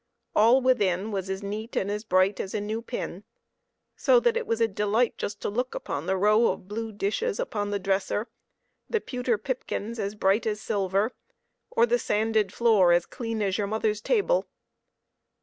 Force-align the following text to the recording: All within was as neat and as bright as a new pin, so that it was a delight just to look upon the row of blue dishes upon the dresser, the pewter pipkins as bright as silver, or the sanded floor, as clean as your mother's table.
All 0.35 0.61
within 0.61 1.11
was 1.11 1.29
as 1.29 1.43
neat 1.43 1.75
and 1.75 1.91
as 1.91 2.03
bright 2.03 2.39
as 2.39 2.55
a 2.55 2.59
new 2.59 2.81
pin, 2.81 3.23
so 3.95 4.19
that 4.19 4.35
it 4.35 4.47
was 4.47 4.59
a 4.59 4.67
delight 4.67 5.15
just 5.15 5.39
to 5.41 5.49
look 5.49 5.75
upon 5.75 6.07
the 6.07 6.17
row 6.17 6.47
of 6.47 6.67
blue 6.67 6.91
dishes 6.91 7.39
upon 7.39 7.69
the 7.69 7.77
dresser, 7.77 8.27
the 8.89 8.99
pewter 8.99 9.37
pipkins 9.37 9.99
as 9.99 10.15
bright 10.15 10.47
as 10.47 10.59
silver, 10.59 11.11
or 11.69 11.85
the 11.85 11.99
sanded 11.99 12.51
floor, 12.51 12.91
as 12.91 13.05
clean 13.05 13.43
as 13.43 13.59
your 13.59 13.67
mother's 13.67 14.01
table. 14.01 14.47